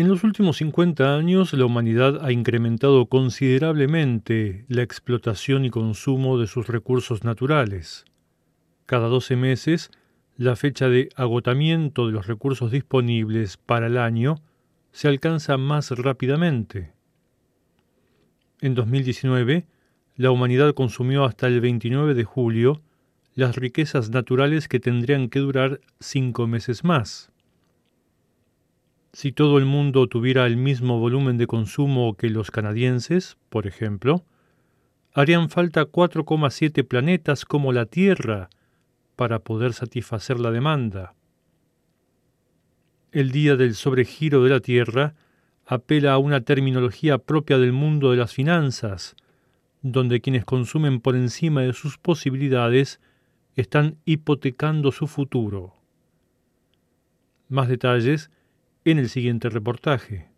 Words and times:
En 0.00 0.08
los 0.08 0.24
últimos 0.24 0.56
50 0.56 1.14
años 1.14 1.52
la 1.52 1.66
humanidad 1.66 2.24
ha 2.24 2.32
incrementado 2.32 3.04
considerablemente 3.04 4.64
la 4.66 4.80
explotación 4.80 5.66
y 5.66 5.68
consumo 5.68 6.38
de 6.38 6.46
sus 6.46 6.68
recursos 6.68 7.22
naturales. 7.22 8.06
Cada 8.86 9.08
12 9.08 9.36
meses, 9.36 9.90
la 10.38 10.56
fecha 10.56 10.88
de 10.88 11.10
agotamiento 11.16 12.06
de 12.06 12.12
los 12.12 12.26
recursos 12.28 12.70
disponibles 12.70 13.58
para 13.58 13.88
el 13.88 13.98
año 13.98 14.36
se 14.90 15.06
alcanza 15.08 15.58
más 15.58 15.90
rápidamente. 15.90 16.94
En 18.62 18.74
2019, 18.74 19.66
la 20.16 20.30
humanidad 20.30 20.72
consumió 20.72 21.26
hasta 21.26 21.46
el 21.46 21.60
29 21.60 22.14
de 22.14 22.24
julio 22.24 22.80
las 23.34 23.54
riquezas 23.56 24.08
naturales 24.08 24.66
que 24.66 24.80
tendrían 24.80 25.28
que 25.28 25.40
durar 25.40 25.82
cinco 25.98 26.46
meses 26.46 26.84
más. 26.84 27.30
Si 29.20 29.32
todo 29.32 29.58
el 29.58 29.66
mundo 29.66 30.06
tuviera 30.06 30.46
el 30.46 30.56
mismo 30.56 30.98
volumen 30.98 31.36
de 31.36 31.46
consumo 31.46 32.14
que 32.14 32.30
los 32.30 32.50
canadienses, 32.50 33.36
por 33.50 33.66
ejemplo, 33.66 34.24
harían 35.12 35.50
falta 35.50 35.82
4,7 35.82 36.88
planetas 36.88 37.44
como 37.44 37.74
la 37.74 37.84
Tierra 37.84 38.48
para 39.16 39.40
poder 39.40 39.74
satisfacer 39.74 40.40
la 40.40 40.50
demanda. 40.50 41.12
El 43.12 43.30
día 43.30 43.56
del 43.56 43.74
sobregiro 43.74 44.42
de 44.42 44.48
la 44.48 44.60
Tierra 44.60 45.14
apela 45.66 46.14
a 46.14 46.18
una 46.18 46.40
terminología 46.40 47.18
propia 47.18 47.58
del 47.58 47.72
mundo 47.72 48.12
de 48.12 48.16
las 48.16 48.32
finanzas, 48.32 49.16
donde 49.82 50.22
quienes 50.22 50.46
consumen 50.46 50.98
por 50.98 51.14
encima 51.14 51.60
de 51.60 51.74
sus 51.74 51.98
posibilidades 51.98 53.02
están 53.54 53.98
hipotecando 54.06 54.90
su 54.92 55.06
futuro. 55.06 55.74
Más 57.50 57.68
detalles 57.68 58.30
en 58.84 58.98
el 58.98 59.08
siguiente 59.08 59.48
reportaje. 59.48 60.28